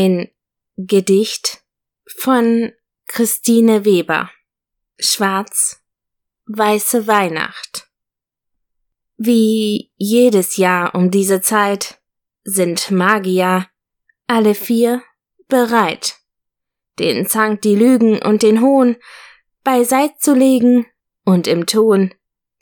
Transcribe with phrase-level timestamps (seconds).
[0.00, 0.28] Ein
[0.76, 1.64] Gedicht
[2.06, 2.72] von
[3.08, 4.30] Christine Weber.
[5.00, 5.82] Schwarz,
[6.46, 7.88] weiße Weihnacht.
[9.16, 12.00] Wie jedes Jahr um diese Zeit
[12.44, 13.66] sind Magier
[14.28, 15.02] alle vier
[15.48, 16.14] bereit,
[17.00, 18.94] den Zank, die Lügen und den Hohn
[19.64, 20.86] beiseit zu legen
[21.24, 22.14] und im Ton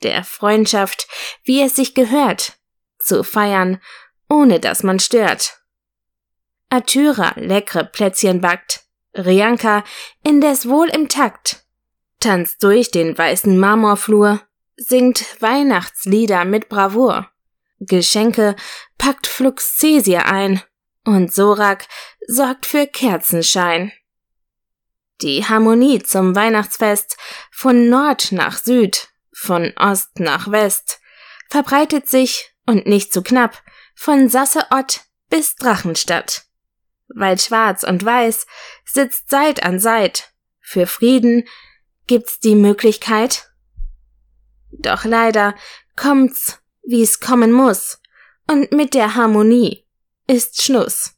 [0.03, 1.07] der Freundschaft,
[1.45, 2.59] wie es sich gehört,
[2.99, 3.83] zu feiern,
[4.27, 5.66] ohne dass man stört.
[6.69, 8.85] Atyra leckre Plätzchen backt,
[9.15, 9.85] Rianka
[10.23, 11.65] indes wohl im Takt,
[12.21, 14.43] tanzt durch den weißen Marmorflur,
[14.77, 17.31] singt Weihnachtslieder mit Bravour.
[17.79, 18.57] Geschenke
[18.99, 20.63] packt Flux Cäsir ein.
[21.05, 21.87] Und Sorak
[22.27, 23.93] sorgt für Kerzenschein.
[25.21, 27.17] Die Harmonie zum Weihnachtsfest.
[27.53, 31.01] Von Nord nach Süd, von Ost nach West.
[31.49, 33.63] Verbreitet sich und nicht zu knapp
[33.95, 36.46] von Sasseott bis Drachenstadt
[37.09, 38.47] weil schwarz und weiß
[38.85, 40.33] sitzt Seit an Seit.
[40.61, 41.45] Für Frieden
[42.07, 43.51] gibt's die Möglichkeit.
[44.71, 45.55] Doch leider
[45.97, 48.01] kommt's, wie's kommen muss,
[48.49, 49.87] und mit der Harmonie
[50.27, 51.15] ist Schluss.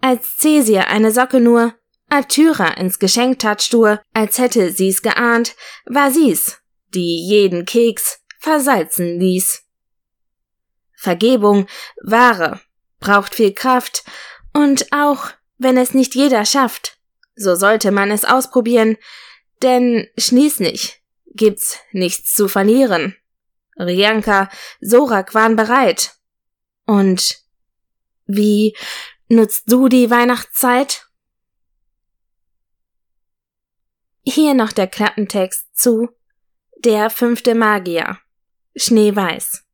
[0.00, 1.74] Als Cäsir eine Socke nur
[2.08, 6.58] Atyra ins Geschenk tat stur, als hätte sie's geahnt, war sie's,
[6.94, 9.64] die jeden Keks versalzen ließ.
[10.94, 11.66] Vergebung,
[12.02, 12.60] Ware,
[12.98, 14.04] braucht viel Kraft
[14.52, 16.98] und auch wenn es nicht jeder schafft,
[17.34, 18.96] so sollte man es ausprobieren,
[19.62, 23.16] denn schließlich gibt's nichts zu verlieren.
[23.78, 26.16] Rianka, Sorak waren bereit.
[26.86, 27.42] Und
[28.26, 28.76] wie
[29.28, 31.06] nutzt du die Weihnachtszeit?
[34.22, 36.08] Hier noch der Klappentext zu
[36.84, 38.18] Der fünfte Magier.
[38.76, 39.64] Schneeweiß.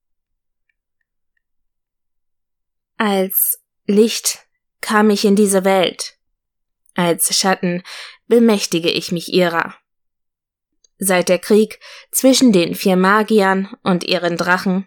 [2.97, 4.44] Als Licht
[4.85, 6.19] kam ich in diese Welt.
[6.95, 7.83] Als Schatten
[8.29, 9.75] bemächtige ich mich ihrer.
[10.99, 11.81] Seit der Krieg
[12.13, 14.87] zwischen den vier Magiern und ihren Drachen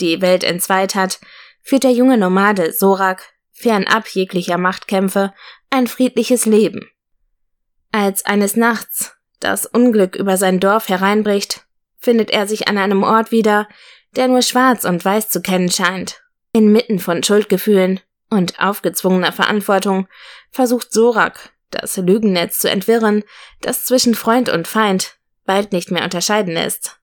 [0.00, 1.20] die Welt entzweit hat,
[1.62, 5.34] führt der junge Nomade Sorak fernab jeglicher Machtkämpfe
[5.68, 6.90] ein friedliches Leben.
[7.92, 11.66] Als eines Nachts das Unglück über sein Dorf hereinbricht,
[11.98, 13.68] findet er sich an einem Ort wieder,
[14.16, 16.22] der nur schwarz und weiß zu kennen scheint,
[16.52, 18.00] inmitten von Schuldgefühlen
[18.34, 20.08] und aufgezwungener Verantwortung
[20.50, 23.24] versucht Sorak, das Lügennetz zu entwirren,
[23.60, 27.00] das zwischen Freund und Feind bald nicht mehr unterscheiden ist.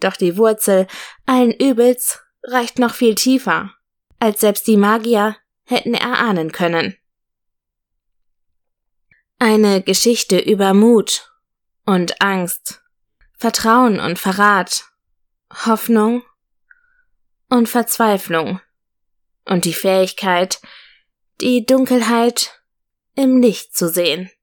[0.00, 0.86] Doch die Wurzel
[1.24, 3.72] allen Übels reicht noch viel tiefer,
[4.18, 6.96] als selbst die Magier hätten erahnen können.
[9.38, 11.30] Eine Geschichte über Mut
[11.84, 12.82] und Angst,
[13.38, 14.84] Vertrauen und Verrat,
[15.66, 16.22] Hoffnung
[17.48, 18.60] und Verzweiflung
[19.46, 20.60] und die Fähigkeit,
[21.40, 22.60] die Dunkelheit
[23.14, 24.30] im Licht zu sehen.